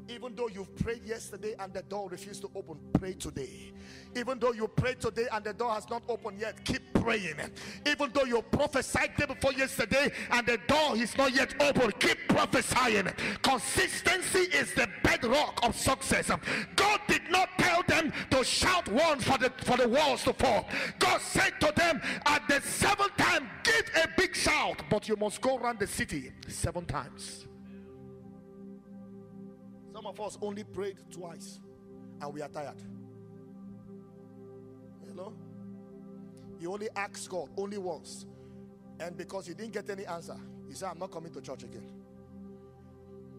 [0.08, 3.72] Even though you've prayed yesterday and the door refused to open, pray today.
[4.14, 7.36] Even though you prayed today and the door has not opened yet, keep praying.
[7.86, 12.18] Even though you prophesied day before yesterday and the door is not yet open, keep
[12.28, 13.08] prophesying.
[13.42, 16.30] Consistency is the bedrock of success.
[16.76, 20.68] God did not tell them to shout once for the for the walls to fall.
[20.98, 25.40] God said to them at the seventh time, give a big shout, but you must
[25.40, 27.46] go around the city seven times.
[30.06, 31.58] Some of us only prayed twice
[32.20, 32.80] and we are tired.
[35.04, 35.32] You know?
[36.60, 38.24] You only ask God only once.
[39.00, 40.36] And because you didn't get any answer,
[40.68, 41.90] you say, I'm not coming to church again.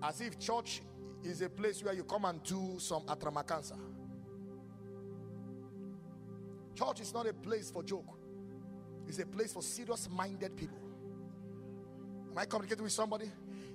[0.04, 0.82] As if church
[1.24, 3.78] is a place where you come and do some atramacansa.
[6.76, 8.20] Church is not a place for joke,
[9.08, 10.80] it's a place for serious minded people.
[12.32, 13.32] Am I communicating with somebody?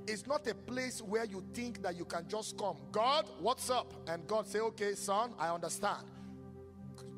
[0.06, 2.76] It's not a place where you think that you can just come.
[2.90, 3.92] God, what's up?
[4.08, 6.06] And God say, okay, son, I understand.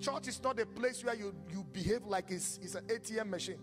[0.00, 3.58] Church is not a place where you, you behave like it's, it's an ATM machine.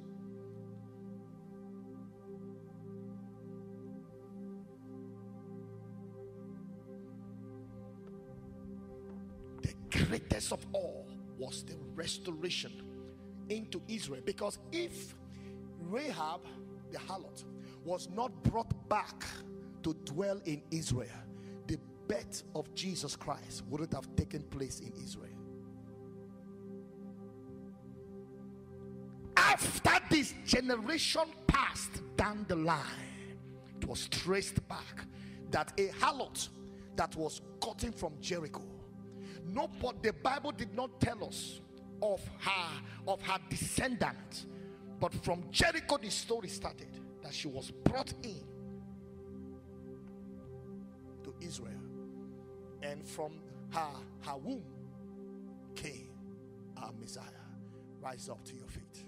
[9.61, 9.73] The
[10.05, 11.07] greatest of all
[11.37, 12.71] was the restoration
[13.49, 14.21] into Israel.
[14.25, 15.15] Because if
[15.79, 16.41] Rahab,
[16.91, 17.43] the harlot,
[17.83, 19.23] was not brought back
[19.83, 21.09] to dwell in Israel,
[21.67, 21.77] the
[22.07, 25.29] birth of Jesus Christ wouldn't have taken place in Israel.
[29.35, 32.85] After this generation passed down the line,
[33.79, 35.05] it was traced back
[35.49, 36.49] that a harlot
[36.95, 38.63] that was gotten from Jericho.
[39.45, 41.61] No, but the Bible did not tell us
[42.01, 44.45] of her of her descendant,
[44.99, 48.43] but from Jericho the story started that she was brought in
[51.23, 51.73] to Israel,
[52.81, 53.41] and from
[53.71, 54.63] her her womb
[55.75, 56.09] came
[56.77, 57.25] our Messiah.
[58.01, 59.05] Rise up to your feet.